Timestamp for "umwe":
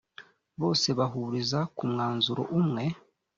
2.59-2.83